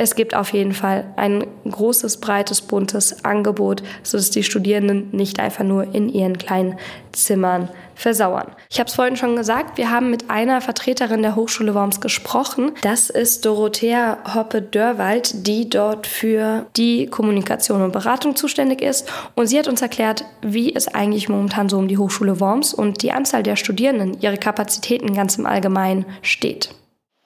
es 0.00 0.14
gibt 0.14 0.34
auf 0.34 0.54
jeden 0.54 0.72
Fall 0.72 1.04
ein 1.16 1.46
großes, 1.70 2.20
breites, 2.20 2.62
buntes 2.62 3.22
Angebot, 3.22 3.82
sodass 4.02 4.30
die 4.30 4.42
Studierenden 4.42 5.10
nicht 5.12 5.38
einfach 5.38 5.62
nur 5.62 5.94
in 5.94 6.08
ihren 6.08 6.38
kleinen 6.38 6.78
Zimmern 7.12 7.68
versauern. 7.94 8.46
Ich 8.70 8.80
habe 8.80 8.88
es 8.88 8.94
vorhin 8.94 9.18
schon 9.18 9.36
gesagt, 9.36 9.76
wir 9.76 9.90
haben 9.90 10.10
mit 10.10 10.30
einer 10.30 10.62
Vertreterin 10.62 11.20
der 11.20 11.36
Hochschule 11.36 11.74
Worms 11.74 12.00
gesprochen. 12.00 12.72
Das 12.80 13.10
ist 13.10 13.44
Dorothea 13.44 14.16
Hoppe-Dörwald, 14.34 15.46
die 15.46 15.68
dort 15.68 16.06
für 16.06 16.64
die 16.78 17.06
Kommunikation 17.06 17.82
und 17.82 17.92
Beratung 17.92 18.36
zuständig 18.36 18.80
ist. 18.80 19.06
Und 19.34 19.48
sie 19.48 19.58
hat 19.58 19.68
uns 19.68 19.82
erklärt, 19.82 20.24
wie 20.40 20.74
es 20.74 20.88
eigentlich 20.88 21.28
momentan 21.28 21.68
so 21.68 21.76
um 21.76 21.88
die 21.88 21.98
Hochschule 21.98 22.40
Worms 22.40 22.72
und 22.72 23.02
die 23.02 23.12
Anzahl 23.12 23.42
der 23.42 23.56
Studierenden, 23.56 24.18
ihre 24.22 24.38
Kapazitäten 24.38 25.12
ganz 25.12 25.36
im 25.36 25.44
Allgemeinen 25.44 26.06
steht. 26.22 26.70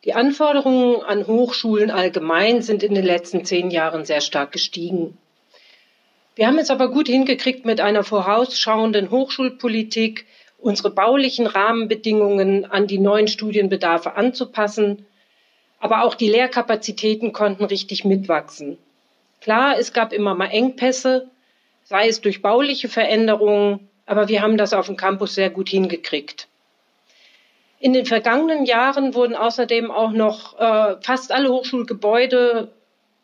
Die 0.04 0.12
Anforderungen 0.12 1.02
an 1.02 1.26
Hochschulen 1.26 1.90
allgemein 1.90 2.60
sind 2.60 2.82
in 2.82 2.94
den 2.94 3.04
letzten 3.04 3.44
zehn 3.46 3.70
Jahren 3.70 4.04
sehr 4.04 4.20
stark 4.20 4.52
gestiegen. 4.52 5.16
Wir 6.36 6.46
haben 6.46 6.58
es 6.58 6.70
aber 6.70 6.90
gut 6.90 7.08
hingekriegt, 7.08 7.64
mit 7.64 7.80
einer 7.80 8.04
vorausschauenden 8.04 9.10
Hochschulpolitik 9.10 10.26
unsere 10.58 10.90
baulichen 10.90 11.46
Rahmenbedingungen 11.46 12.64
an 12.64 12.86
die 12.86 12.98
neuen 12.98 13.28
Studienbedarfe 13.28 14.16
anzupassen. 14.16 15.06
Aber 15.78 16.02
auch 16.02 16.14
die 16.14 16.28
Lehrkapazitäten 16.28 17.32
konnten 17.32 17.64
richtig 17.64 18.04
mitwachsen. 18.04 18.78
Klar, 19.40 19.78
es 19.78 19.92
gab 19.92 20.12
immer 20.12 20.34
mal 20.34 20.46
Engpässe, 20.46 21.30
sei 21.84 22.08
es 22.08 22.20
durch 22.20 22.42
bauliche 22.42 22.88
Veränderungen, 22.88 23.88
aber 24.06 24.28
wir 24.28 24.42
haben 24.42 24.56
das 24.56 24.72
auf 24.72 24.86
dem 24.86 24.96
Campus 24.96 25.34
sehr 25.34 25.50
gut 25.50 25.68
hingekriegt. 25.68 26.48
In 27.84 27.92
den 27.92 28.06
vergangenen 28.06 28.64
Jahren 28.64 29.14
wurden 29.14 29.36
außerdem 29.36 29.90
auch 29.90 30.12
noch 30.12 30.58
äh, 30.58 30.96
fast 31.02 31.30
alle 31.30 31.50
Hochschulgebäude 31.50 32.72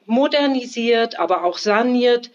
modernisiert, 0.04 1.18
aber 1.18 1.44
auch 1.44 1.56
saniert, 1.56 2.30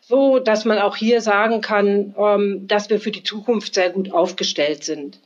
so 0.00 0.40
dass 0.40 0.64
man 0.64 0.80
auch 0.80 0.96
hier 0.96 1.20
sagen 1.20 1.60
kann, 1.60 2.16
ähm, 2.18 2.66
dass 2.66 2.90
wir 2.90 2.98
für 2.98 3.12
die 3.12 3.22
Zukunft 3.22 3.74
sehr 3.74 3.90
gut 3.90 4.12
aufgestellt 4.12 4.82
sind. 4.82 5.20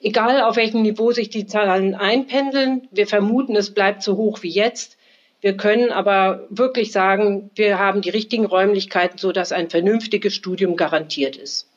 Egal 0.00 0.42
auf 0.42 0.54
welchem 0.54 0.82
Niveau 0.82 1.10
sich 1.10 1.28
die 1.28 1.48
Zahlen 1.48 1.96
einpendeln, 1.96 2.86
wir 2.92 3.08
vermuten, 3.08 3.56
es 3.56 3.74
bleibt 3.74 4.04
so 4.04 4.16
hoch 4.16 4.44
wie 4.44 4.50
jetzt. 4.50 4.96
Wir 5.40 5.56
können 5.56 5.90
aber 5.90 6.46
wirklich 6.50 6.92
sagen, 6.92 7.50
wir 7.56 7.80
haben 7.80 8.00
die 8.00 8.10
richtigen 8.10 8.44
Räumlichkeiten, 8.44 9.18
so 9.18 9.32
dass 9.32 9.50
ein 9.50 9.70
vernünftiges 9.70 10.36
Studium 10.36 10.76
garantiert 10.76 11.36
ist. 11.36 11.67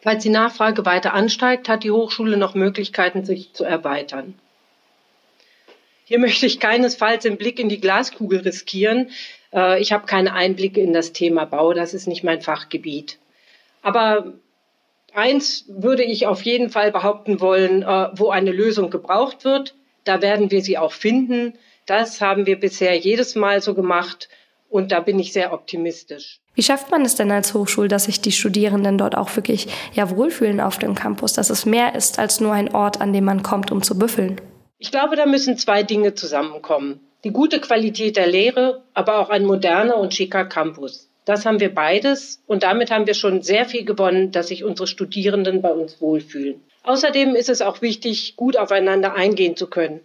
Falls 0.00 0.22
die 0.22 0.28
Nachfrage 0.28 0.86
weiter 0.86 1.12
ansteigt, 1.12 1.68
hat 1.68 1.84
die 1.84 1.90
Hochschule 1.90 2.36
noch 2.36 2.54
Möglichkeiten, 2.54 3.24
sich 3.24 3.52
zu 3.52 3.64
erweitern. 3.64 4.34
Hier 6.04 6.18
möchte 6.18 6.46
ich 6.46 6.60
keinesfalls 6.60 7.24
den 7.24 7.36
Blick 7.36 7.58
in 7.58 7.68
die 7.68 7.80
Glaskugel 7.80 8.40
riskieren. 8.40 9.10
Äh, 9.52 9.80
ich 9.80 9.92
habe 9.92 10.06
keine 10.06 10.32
Einblicke 10.32 10.80
in 10.80 10.92
das 10.92 11.12
Thema 11.12 11.44
Bau, 11.44 11.74
das 11.74 11.94
ist 11.94 12.06
nicht 12.06 12.24
mein 12.24 12.40
Fachgebiet. 12.40 13.18
Aber 13.82 14.32
eins 15.12 15.64
würde 15.68 16.04
ich 16.04 16.26
auf 16.26 16.42
jeden 16.42 16.70
Fall 16.70 16.92
behaupten 16.92 17.40
wollen, 17.40 17.82
äh, 17.82 18.08
wo 18.14 18.30
eine 18.30 18.52
Lösung 18.52 18.90
gebraucht 18.90 19.44
wird, 19.44 19.74
da 20.04 20.22
werden 20.22 20.50
wir 20.50 20.62
sie 20.62 20.78
auch 20.78 20.92
finden. 20.92 21.58
Das 21.84 22.20
haben 22.20 22.46
wir 22.46 22.58
bisher 22.58 22.96
jedes 22.96 23.34
Mal 23.34 23.60
so 23.60 23.74
gemacht 23.74 24.28
Und 24.70 24.92
da 24.92 25.00
bin 25.00 25.18
ich 25.18 25.32
sehr 25.32 25.52
optimistisch. 25.52 26.40
Wie 26.58 26.64
schafft 26.64 26.90
man 26.90 27.02
es 27.02 27.14
denn 27.14 27.30
als 27.30 27.54
Hochschule, 27.54 27.86
dass 27.86 28.06
sich 28.06 28.20
die 28.20 28.32
Studierenden 28.32 28.98
dort 28.98 29.16
auch 29.16 29.36
wirklich 29.36 29.68
ja 29.94 30.10
wohlfühlen 30.10 30.60
auf 30.60 30.76
dem 30.76 30.96
Campus, 30.96 31.32
dass 31.32 31.50
es 31.50 31.66
mehr 31.66 31.94
ist 31.94 32.18
als 32.18 32.40
nur 32.40 32.52
ein 32.52 32.74
Ort, 32.74 33.00
an 33.00 33.12
dem 33.12 33.26
man 33.26 33.44
kommt, 33.44 33.70
um 33.70 33.80
zu 33.80 33.96
büffeln? 33.96 34.40
Ich 34.80 34.90
glaube, 34.90 35.14
da 35.14 35.24
müssen 35.24 35.56
zwei 35.56 35.84
Dinge 35.84 36.16
zusammenkommen. 36.16 36.98
Die 37.22 37.30
gute 37.30 37.60
Qualität 37.60 38.16
der 38.16 38.26
Lehre, 38.26 38.82
aber 38.92 39.20
auch 39.20 39.30
ein 39.30 39.44
moderner 39.44 39.98
und 39.98 40.12
schicker 40.12 40.46
Campus. 40.46 41.08
Das 41.24 41.46
haben 41.46 41.60
wir 41.60 41.72
beides 41.72 42.42
und 42.48 42.64
damit 42.64 42.90
haben 42.90 43.06
wir 43.06 43.14
schon 43.14 43.42
sehr 43.42 43.64
viel 43.64 43.84
gewonnen, 43.84 44.32
dass 44.32 44.48
sich 44.48 44.64
unsere 44.64 44.88
Studierenden 44.88 45.62
bei 45.62 45.70
uns 45.70 46.00
wohlfühlen. 46.00 46.60
Außerdem 46.82 47.36
ist 47.36 47.50
es 47.50 47.62
auch 47.62 47.82
wichtig, 47.82 48.34
gut 48.34 48.56
aufeinander 48.56 49.14
eingehen 49.14 49.56
zu 49.56 49.68
können. 49.68 50.00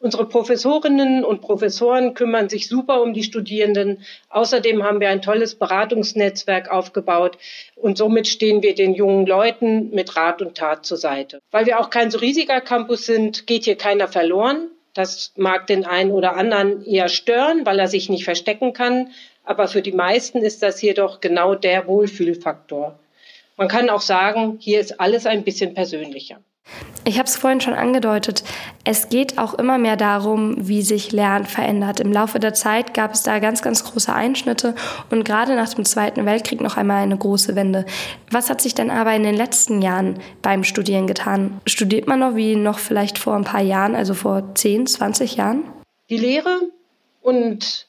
Unsere 0.00 0.28
Professorinnen 0.28 1.24
und 1.24 1.40
Professoren 1.40 2.14
kümmern 2.14 2.48
sich 2.48 2.68
super 2.68 3.02
um 3.02 3.14
die 3.14 3.24
Studierenden. 3.24 4.04
Außerdem 4.28 4.84
haben 4.84 5.00
wir 5.00 5.08
ein 5.08 5.22
tolles 5.22 5.56
Beratungsnetzwerk 5.56 6.70
aufgebaut 6.70 7.36
und 7.74 7.98
somit 7.98 8.28
stehen 8.28 8.62
wir 8.62 8.76
den 8.76 8.94
jungen 8.94 9.26
Leuten 9.26 9.90
mit 9.90 10.14
Rat 10.16 10.40
und 10.40 10.56
Tat 10.56 10.86
zur 10.86 10.98
Seite. 10.98 11.40
Weil 11.50 11.66
wir 11.66 11.80
auch 11.80 11.90
kein 11.90 12.12
so 12.12 12.18
riesiger 12.18 12.60
Campus 12.60 13.06
sind, 13.06 13.48
geht 13.48 13.64
hier 13.64 13.76
keiner 13.76 14.06
verloren. 14.06 14.70
Das 14.94 15.32
mag 15.36 15.66
den 15.66 15.84
einen 15.84 16.12
oder 16.12 16.36
anderen 16.36 16.84
eher 16.84 17.08
stören, 17.08 17.66
weil 17.66 17.80
er 17.80 17.88
sich 17.88 18.08
nicht 18.08 18.24
verstecken 18.24 18.72
kann. 18.72 19.10
Aber 19.42 19.66
für 19.66 19.82
die 19.82 19.92
meisten 19.92 20.38
ist 20.38 20.62
das 20.62 20.78
hier 20.78 20.94
doch 20.94 21.20
genau 21.20 21.56
der 21.56 21.88
Wohlfühlfaktor. 21.88 22.96
Man 23.56 23.66
kann 23.66 23.90
auch 23.90 24.00
sagen, 24.00 24.58
hier 24.60 24.78
ist 24.78 25.00
alles 25.00 25.26
ein 25.26 25.42
bisschen 25.42 25.74
persönlicher. 25.74 26.38
Ich 27.08 27.18
habe 27.18 27.26
es 27.26 27.36
vorhin 27.36 27.62
schon 27.62 27.72
angedeutet. 27.72 28.44
Es 28.84 29.08
geht 29.08 29.38
auch 29.38 29.54
immer 29.54 29.78
mehr 29.78 29.96
darum, 29.96 30.68
wie 30.68 30.82
sich 30.82 31.10
Lernen 31.10 31.46
verändert. 31.46 32.00
Im 32.00 32.12
Laufe 32.12 32.38
der 32.38 32.52
Zeit 32.52 32.92
gab 32.92 33.14
es 33.14 33.22
da 33.22 33.38
ganz, 33.38 33.62
ganz 33.62 33.82
große 33.82 34.12
Einschnitte 34.12 34.74
und 35.08 35.24
gerade 35.24 35.56
nach 35.56 35.72
dem 35.72 35.86
Zweiten 35.86 36.26
Weltkrieg 36.26 36.60
noch 36.60 36.76
einmal 36.76 37.02
eine 37.02 37.16
große 37.16 37.56
Wende. 37.56 37.86
Was 38.30 38.50
hat 38.50 38.60
sich 38.60 38.74
denn 38.74 38.90
aber 38.90 39.14
in 39.14 39.22
den 39.22 39.34
letzten 39.34 39.80
Jahren 39.80 40.18
beim 40.42 40.64
Studieren 40.64 41.06
getan? 41.06 41.62
Studiert 41.64 42.08
man 42.08 42.20
noch 42.20 42.36
wie 42.36 42.56
noch 42.56 42.78
vielleicht 42.78 43.16
vor 43.16 43.36
ein 43.36 43.44
paar 43.44 43.62
Jahren, 43.62 43.94
also 43.94 44.12
vor 44.12 44.54
10, 44.54 44.86
20 44.86 45.36
Jahren? 45.36 45.64
Die 46.10 46.18
Lehre 46.18 46.60
und 47.22 47.88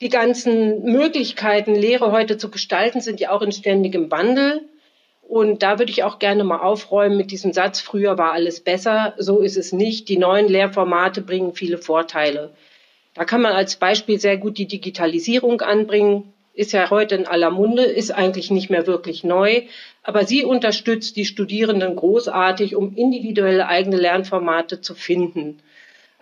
die 0.00 0.08
ganzen 0.08 0.82
Möglichkeiten, 0.82 1.76
Lehre 1.76 2.10
heute 2.10 2.38
zu 2.38 2.50
gestalten, 2.50 3.00
sind 3.00 3.20
ja 3.20 3.30
auch 3.30 3.42
in 3.42 3.52
ständigem 3.52 4.10
Wandel. 4.10 4.68
Und 5.28 5.64
da 5.64 5.80
würde 5.80 5.90
ich 5.90 6.04
auch 6.04 6.20
gerne 6.20 6.44
mal 6.44 6.60
aufräumen 6.60 7.16
mit 7.16 7.32
diesem 7.32 7.52
Satz, 7.52 7.80
früher 7.80 8.16
war 8.16 8.32
alles 8.32 8.60
besser. 8.60 9.14
So 9.18 9.40
ist 9.40 9.56
es 9.56 9.72
nicht. 9.72 10.08
Die 10.08 10.18
neuen 10.18 10.48
Lehrformate 10.48 11.20
bringen 11.20 11.52
viele 11.52 11.78
Vorteile. 11.78 12.52
Da 13.14 13.24
kann 13.24 13.42
man 13.42 13.52
als 13.52 13.76
Beispiel 13.76 14.20
sehr 14.20 14.36
gut 14.36 14.56
die 14.56 14.68
Digitalisierung 14.68 15.62
anbringen. 15.62 16.32
Ist 16.54 16.72
ja 16.72 16.90
heute 16.90 17.16
in 17.16 17.26
aller 17.26 17.50
Munde, 17.50 17.82
ist 17.82 18.12
eigentlich 18.12 18.50
nicht 18.50 18.70
mehr 18.70 18.86
wirklich 18.86 19.24
neu. 19.24 19.62
Aber 20.04 20.24
sie 20.24 20.44
unterstützt 20.44 21.16
die 21.16 21.24
Studierenden 21.24 21.96
großartig, 21.96 22.76
um 22.76 22.94
individuelle 22.94 23.66
eigene 23.66 23.96
Lernformate 23.96 24.80
zu 24.80 24.94
finden. 24.94 25.58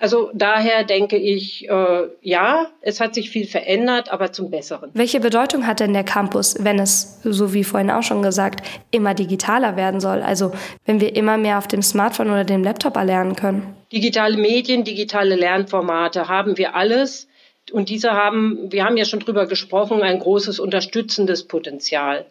Also 0.04 0.30
daher 0.34 0.84
denke 0.84 1.16
ich, 1.16 1.66
äh, 1.66 2.08
ja, 2.20 2.66
es 2.82 3.00
hat 3.00 3.14
sich 3.14 3.30
viel 3.30 3.46
verändert, 3.46 4.12
aber 4.12 4.32
zum 4.32 4.50
Besseren. 4.50 4.90
Welche 4.92 5.18
Bedeutung 5.18 5.66
hat 5.66 5.80
denn 5.80 5.94
der 5.94 6.04
Campus, 6.04 6.56
wenn 6.60 6.78
es, 6.78 7.22
so 7.22 7.54
wie 7.54 7.64
vorhin 7.64 7.90
auch 7.90 8.02
schon 8.02 8.20
gesagt, 8.20 8.60
immer 8.90 9.14
digitaler 9.14 9.76
werden 9.76 10.00
soll? 10.00 10.20
Also 10.20 10.52
wenn 10.84 11.00
wir 11.00 11.16
immer 11.16 11.38
mehr 11.38 11.56
auf 11.56 11.68
dem 11.68 11.80
Smartphone 11.80 12.28
oder 12.28 12.44
dem 12.44 12.62
Laptop 12.62 12.96
erlernen 12.96 13.34
können? 13.34 13.74
Digitale 13.92 14.36
Medien, 14.36 14.84
digitale 14.84 15.36
Lernformate 15.36 16.28
haben 16.28 16.58
wir 16.58 16.74
alles. 16.74 17.26
Und 17.72 17.88
diese 17.88 18.10
haben, 18.10 18.70
wir 18.70 18.84
haben 18.84 18.98
ja 18.98 19.06
schon 19.06 19.20
drüber 19.20 19.46
gesprochen, 19.46 20.02
ein 20.02 20.18
großes 20.18 20.60
unterstützendes 20.60 21.48
Potenzial. 21.48 22.26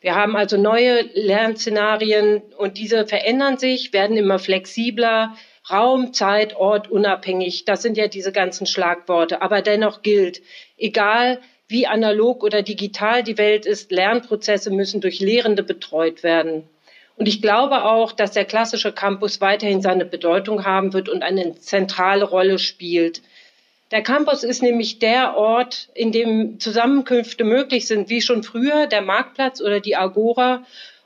Wir 0.00 0.16
haben 0.16 0.34
also 0.34 0.56
neue 0.56 1.02
Lernszenarien 1.14 2.42
und 2.58 2.78
diese 2.78 3.06
verändern 3.06 3.58
sich, 3.58 3.92
werden 3.92 4.16
immer 4.16 4.40
flexibler 4.40 5.36
Raum, 5.70 6.12
Zeit, 6.12 6.56
Ort, 6.56 6.90
unabhängig. 6.90 7.64
Das 7.64 7.82
sind 7.82 7.96
ja 7.96 8.08
diese 8.08 8.32
ganzen 8.32 8.66
Schlagworte. 8.66 9.40
Aber 9.42 9.62
dennoch 9.62 10.02
gilt, 10.02 10.42
egal 10.76 11.40
wie 11.68 11.86
analog 11.86 12.42
oder 12.42 12.62
digital 12.62 13.22
die 13.22 13.38
Welt 13.38 13.64
ist, 13.64 13.90
Lernprozesse 13.90 14.70
müssen 14.70 15.00
durch 15.00 15.20
Lehrende 15.20 15.62
betreut 15.62 16.22
werden. 16.22 16.68
Und 17.16 17.28
ich 17.28 17.40
glaube 17.40 17.84
auch, 17.84 18.12
dass 18.12 18.32
der 18.32 18.44
klassische 18.44 18.92
Campus 18.92 19.40
weiterhin 19.40 19.80
seine 19.80 20.04
Bedeutung 20.04 20.64
haben 20.64 20.92
wird 20.92 21.08
und 21.08 21.22
eine 21.22 21.54
zentrale 21.56 22.24
Rolle 22.24 22.58
spielt. 22.58 23.22
Der 23.90 24.02
Campus 24.02 24.42
ist 24.42 24.62
nämlich 24.62 24.98
der 24.98 25.36
Ort, 25.36 25.88
in 25.94 26.10
dem 26.10 26.58
Zusammenkünfte 26.58 27.44
möglich 27.44 27.86
sind, 27.86 28.08
wie 28.08 28.20
schon 28.20 28.42
früher 28.42 28.86
der 28.86 29.02
Marktplatz 29.02 29.60
oder 29.60 29.78
die 29.78 29.94
Agora 29.94 30.64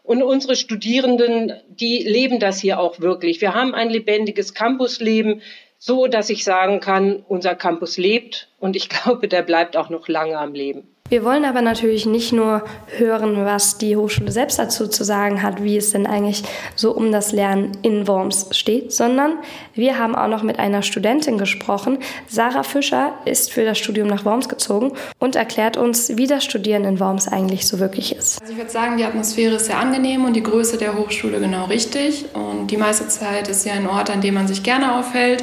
und 0.08 0.22
unsere 0.22 0.56
Studierenden, 0.56 1.52
die 1.68 1.98
leben 1.98 2.40
das 2.40 2.58
hier 2.58 2.80
auch 2.80 2.98
wirklich. 2.98 3.42
Wir 3.42 3.52
haben 3.52 3.74
ein 3.74 3.90
lebendiges 3.90 4.54
Campusleben, 4.54 5.42
so 5.76 6.06
dass 6.06 6.30
ich 6.30 6.44
sagen 6.44 6.80
kann, 6.80 7.22
unser 7.28 7.54
Campus 7.54 7.98
lebt 7.98 8.48
und 8.58 8.74
ich 8.74 8.88
glaube, 8.88 9.28
der 9.28 9.42
bleibt 9.42 9.76
auch 9.76 9.90
noch 9.90 10.08
lange 10.08 10.38
am 10.38 10.54
Leben. 10.54 10.88
Wir 11.08 11.24
wollen 11.24 11.46
aber 11.46 11.62
natürlich 11.62 12.04
nicht 12.04 12.34
nur 12.34 12.64
hören, 12.98 13.44
was 13.46 13.78
die 13.78 13.96
Hochschule 13.96 14.30
selbst 14.30 14.58
dazu 14.58 14.88
zu 14.88 15.04
sagen 15.04 15.42
hat, 15.42 15.62
wie 15.62 15.78
es 15.78 15.92
denn 15.92 16.06
eigentlich 16.06 16.42
so 16.76 16.94
um 16.94 17.12
das 17.12 17.32
Lernen 17.32 17.72
in 17.80 18.06
Worms 18.06 18.48
steht, 18.50 18.92
sondern 18.92 19.32
wir 19.74 19.98
haben 19.98 20.14
auch 20.14 20.28
noch 20.28 20.42
mit 20.42 20.58
einer 20.58 20.82
Studentin 20.82 21.38
gesprochen. 21.38 21.98
Sarah 22.28 22.62
Fischer 22.62 23.14
ist 23.24 23.50
für 23.50 23.64
das 23.64 23.78
Studium 23.78 24.06
nach 24.08 24.26
Worms 24.26 24.50
gezogen 24.50 24.92
und 25.18 25.34
erklärt 25.34 25.78
uns, 25.78 26.16
wie 26.18 26.26
das 26.26 26.44
Studieren 26.44 26.84
in 26.84 27.00
Worms 27.00 27.26
eigentlich 27.26 27.66
so 27.66 27.78
wirklich 27.78 28.14
ist. 28.14 28.40
Also 28.42 28.52
ich 28.52 28.58
würde 28.58 28.70
sagen, 28.70 28.98
die 28.98 29.04
Atmosphäre 29.04 29.54
ist 29.54 29.64
sehr 29.64 29.78
angenehm 29.78 30.26
und 30.26 30.34
die 30.34 30.42
Größe 30.42 30.76
der 30.76 30.98
Hochschule 30.98 31.40
genau 31.40 31.64
richtig. 31.66 32.26
Und 32.34 32.70
die 32.70 32.76
meiste 32.76 33.08
Zeit 33.08 33.48
ist 33.48 33.64
ja 33.64 33.72
ein 33.72 33.88
Ort, 33.88 34.10
an 34.10 34.20
dem 34.20 34.34
man 34.34 34.46
sich 34.46 34.62
gerne 34.62 34.98
aufhält. 34.98 35.42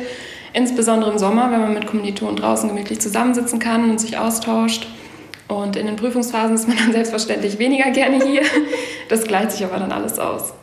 Insbesondere 0.54 1.12
im 1.12 1.18
Sommer, 1.18 1.52
wenn 1.52 1.62
man 1.62 1.74
mit 1.74 1.88
Kommilitonen 1.88 2.36
draußen 2.36 2.70
gemütlich 2.70 3.02
zusammensitzen 3.02 3.58
kann 3.58 3.90
und 3.90 4.00
sich 4.00 4.18
austauscht. 4.20 4.88
Und 5.48 5.76
in 5.76 5.86
den 5.86 5.96
Prüfungsphasen 5.96 6.56
ist 6.56 6.68
man 6.68 6.78
dann 6.78 6.92
selbstverständlich 6.92 7.60
weniger 7.60 7.92
gerne 7.92 8.24
hier. 8.26 8.42
Das 9.10 9.24
gleicht 9.24 9.52
sich 9.52 9.64
aber 9.64 9.78
dann 9.78 9.92
alles 9.92 10.18
aus. 10.18 10.54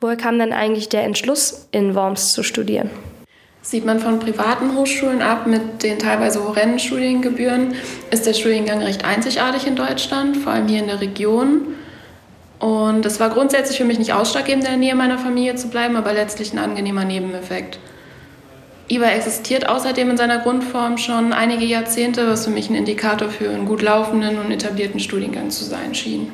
Woher 0.00 0.16
kam 0.16 0.38
denn 0.38 0.52
eigentlich 0.52 0.88
der 0.88 1.04
Entschluss, 1.04 1.68
in 1.72 1.94
Worms 1.94 2.32
zu 2.32 2.42
studieren? 2.42 2.90
Sieht 3.62 3.84
man 3.84 3.98
von 3.98 4.20
privaten 4.20 4.76
Hochschulen 4.76 5.22
ab 5.22 5.46
mit 5.46 5.82
den 5.82 5.98
teilweise 5.98 6.44
horrenden 6.44 6.78
Studiengebühren, 6.78 7.74
ist 8.10 8.24
der 8.26 8.32
Studiengang 8.32 8.80
recht 8.80 9.04
einzigartig 9.04 9.66
in 9.66 9.74
Deutschland, 9.74 10.36
vor 10.36 10.52
allem 10.52 10.68
hier 10.68 10.78
in 10.78 10.86
der 10.86 11.00
Region. 11.00 11.74
Und 12.58 13.04
es 13.04 13.18
war 13.18 13.28
grundsätzlich 13.30 13.76
für 13.76 13.84
mich 13.84 13.98
nicht 13.98 14.12
ausschlaggebend, 14.12 14.64
in 14.64 14.70
der 14.70 14.78
Nähe 14.78 14.94
meiner 14.94 15.18
Familie 15.18 15.56
zu 15.56 15.68
bleiben, 15.68 15.96
aber 15.96 16.12
letztlich 16.12 16.52
ein 16.52 16.58
angenehmer 16.58 17.04
Nebeneffekt. 17.04 17.78
IBA 18.88 19.10
existiert 19.10 19.68
außerdem 19.68 20.10
in 20.10 20.16
seiner 20.16 20.38
Grundform 20.38 20.96
schon 20.96 21.32
einige 21.32 21.64
Jahrzehnte, 21.64 22.28
was 22.28 22.44
für 22.44 22.52
mich 22.52 22.70
ein 22.70 22.76
Indikator 22.76 23.28
für 23.28 23.50
einen 23.50 23.66
gut 23.66 23.82
laufenden 23.82 24.38
und 24.38 24.52
etablierten 24.52 25.00
Studiengang 25.00 25.50
zu 25.50 25.64
sein 25.64 25.94
schien. 25.94 26.30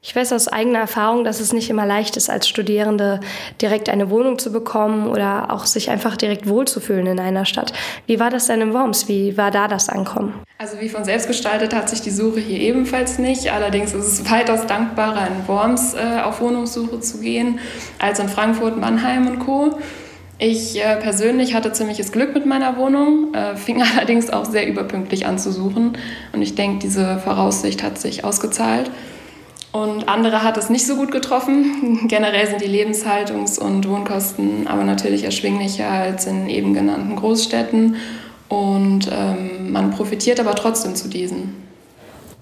Ich 0.00 0.14
weiß 0.14 0.32
aus 0.32 0.46
eigener 0.46 0.78
Erfahrung, 0.78 1.24
dass 1.24 1.40
es 1.40 1.52
nicht 1.52 1.68
immer 1.68 1.84
leicht 1.84 2.16
ist, 2.16 2.30
als 2.30 2.46
Studierende 2.46 3.18
direkt 3.60 3.88
eine 3.88 4.08
Wohnung 4.08 4.38
zu 4.38 4.52
bekommen 4.52 5.08
oder 5.08 5.50
auch 5.50 5.66
sich 5.66 5.90
einfach 5.90 6.16
direkt 6.16 6.48
wohlzufühlen 6.48 7.06
in 7.06 7.18
einer 7.18 7.44
Stadt. 7.44 7.72
Wie 8.06 8.20
war 8.20 8.30
das 8.30 8.46
denn 8.46 8.60
in 8.60 8.72
Worms? 8.72 9.08
Wie 9.08 9.36
war 9.36 9.50
da 9.50 9.66
das 9.66 9.88
Ankommen? 9.88 10.34
Also 10.58 10.80
wie 10.80 10.88
von 10.88 11.04
selbst 11.04 11.26
gestaltet 11.26 11.74
hat 11.74 11.88
sich 11.88 12.02
die 12.02 12.10
Suche 12.10 12.38
hier 12.38 12.60
ebenfalls 12.60 13.18
nicht. 13.18 13.50
Allerdings 13.52 13.94
ist 13.94 14.06
es 14.06 14.30
weitaus 14.30 14.66
dankbarer, 14.68 15.26
in 15.26 15.48
Worms 15.48 15.94
äh, 15.94 16.20
auf 16.22 16.40
Wohnungssuche 16.40 17.00
zu 17.00 17.18
gehen, 17.18 17.58
als 17.98 18.20
in 18.20 18.28
Frankfurt, 18.28 18.76
Mannheim 18.76 19.26
und 19.26 19.40
Co. 19.40 19.76
Ich 20.38 20.78
äh, 20.78 20.96
persönlich 20.96 21.54
hatte 21.54 21.72
ziemliches 21.72 22.12
Glück 22.12 22.34
mit 22.34 22.44
meiner 22.44 22.76
Wohnung, 22.76 23.32
äh, 23.32 23.56
fing 23.56 23.82
allerdings 23.96 24.30
auch 24.30 24.44
sehr 24.44 24.68
überpünktlich 24.68 25.26
an 25.26 25.38
zu 25.38 25.50
suchen. 25.50 25.96
Und 26.32 26.42
ich 26.42 26.54
denke, 26.54 26.80
diese 26.80 27.18
Voraussicht 27.18 27.82
hat 27.82 27.98
sich 27.98 28.24
ausgezahlt. 28.24 28.90
Und 29.72 30.08
andere 30.08 30.42
hat 30.42 30.56
es 30.56 30.70
nicht 30.70 30.86
so 30.86 30.96
gut 30.96 31.10
getroffen. 31.10 32.06
Generell 32.08 32.46
sind 32.46 32.60
die 32.60 32.68
Lebenshaltungs- 32.68 33.58
und 33.58 33.88
Wohnkosten 33.88 34.66
aber 34.66 34.84
natürlich 34.84 35.24
erschwinglicher 35.24 35.90
als 35.90 36.26
in 36.26 36.48
eben 36.48 36.74
genannten 36.74 37.16
Großstädten. 37.16 37.96
Und 38.48 39.10
ähm, 39.10 39.72
man 39.72 39.90
profitiert 39.90 40.38
aber 40.38 40.54
trotzdem 40.54 40.94
zu 40.94 41.08
diesen. 41.08 41.66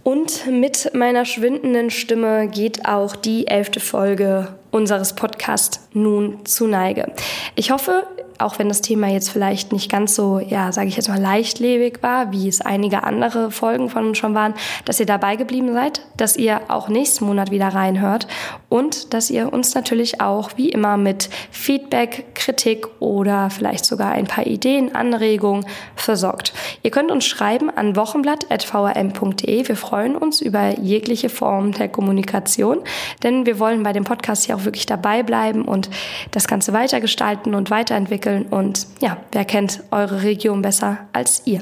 Und 0.02 0.46
mit 0.50 0.90
meiner 0.94 1.24
schwindenden 1.24 1.90
Stimme 1.90 2.48
geht 2.48 2.86
auch 2.86 3.16
die 3.16 3.46
elfte 3.46 3.80
Folge 3.80 4.54
unseres 4.70 5.14
Podcasts 5.14 5.83
nun 5.94 6.44
zuneige. 6.44 7.12
Ich 7.54 7.70
hoffe, 7.70 8.04
auch 8.38 8.58
wenn 8.58 8.68
das 8.68 8.80
Thema 8.80 9.08
jetzt 9.08 9.30
vielleicht 9.30 9.72
nicht 9.72 9.90
ganz 9.90 10.14
so, 10.14 10.40
ja, 10.40 10.72
sage 10.72 10.88
ich 10.88 10.96
jetzt 10.96 11.08
mal, 11.08 11.20
leichtlebig 11.20 12.02
war, 12.02 12.32
wie 12.32 12.48
es 12.48 12.60
einige 12.60 13.04
andere 13.04 13.50
Folgen 13.50 13.88
von 13.88 14.08
uns 14.08 14.18
schon 14.18 14.34
waren, 14.34 14.54
dass 14.84 15.00
ihr 15.00 15.06
dabei 15.06 15.36
geblieben 15.36 15.72
seid, 15.72 16.02
dass 16.16 16.36
ihr 16.36 16.62
auch 16.68 16.88
nächsten 16.88 17.26
Monat 17.26 17.50
wieder 17.50 17.68
reinhört 17.68 18.26
und 18.68 19.14
dass 19.14 19.30
ihr 19.30 19.52
uns 19.52 19.74
natürlich 19.74 20.20
auch 20.20 20.50
wie 20.56 20.68
immer 20.68 20.96
mit 20.96 21.30
Feedback, 21.50 22.34
Kritik 22.34 22.86
oder 23.00 23.50
vielleicht 23.50 23.84
sogar 23.84 24.12
ein 24.12 24.26
paar 24.26 24.46
Ideen, 24.46 24.94
Anregungen 24.94 25.66
versorgt. 25.94 26.52
Ihr 26.82 26.90
könnt 26.90 27.10
uns 27.10 27.24
schreiben 27.24 27.70
an 27.70 27.96
wochenblatt.vrm.de. 27.96 29.68
Wir 29.68 29.76
freuen 29.76 30.16
uns 30.16 30.40
über 30.40 30.78
jegliche 30.80 31.28
Form 31.28 31.72
der 31.72 31.88
Kommunikation, 31.88 32.80
denn 33.22 33.46
wir 33.46 33.58
wollen 33.58 33.82
bei 33.82 33.92
dem 33.92 34.04
Podcast 34.04 34.44
hier 34.44 34.56
auch 34.56 34.64
wirklich 34.64 34.86
dabei 34.86 35.22
bleiben 35.22 35.62
und 35.84 35.90
das 36.30 36.46
Ganze 36.46 36.72
weitergestalten 36.72 37.54
und 37.54 37.70
weiterentwickeln. 37.70 38.46
Und 38.46 38.86
ja, 39.00 39.18
wer 39.32 39.44
kennt 39.44 39.82
eure 39.90 40.22
Region 40.22 40.62
besser 40.62 40.98
als 41.12 41.42
ihr? 41.44 41.60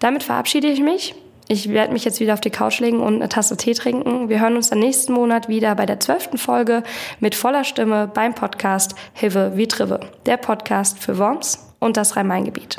Damit 0.00 0.22
verabschiede 0.22 0.68
ich 0.68 0.80
mich. 0.80 1.14
Ich 1.48 1.68
werde 1.68 1.92
mich 1.92 2.04
jetzt 2.04 2.20
wieder 2.20 2.34
auf 2.34 2.40
die 2.40 2.50
Couch 2.50 2.80
legen 2.80 3.00
und 3.00 3.16
eine 3.16 3.28
Tasse 3.28 3.56
Tee 3.56 3.74
trinken. 3.74 4.28
Wir 4.28 4.40
hören 4.40 4.56
uns 4.56 4.70
dann 4.70 4.78
nächsten 4.78 5.12
Monat 5.12 5.48
wieder 5.48 5.74
bei 5.74 5.86
der 5.86 6.00
zwölften 6.00 6.38
Folge 6.38 6.82
mit 7.20 7.34
voller 7.34 7.64
Stimme 7.64 8.10
beim 8.12 8.34
Podcast 8.34 8.94
Hive 9.12 9.52
wie 9.56 9.66
Trive, 9.66 10.00
der 10.24 10.38
Podcast 10.38 10.98
für 10.98 11.18
Worms 11.18 11.74
und 11.78 11.96
das 11.96 12.16
Rhein-Main-Gebiet. 12.16 12.78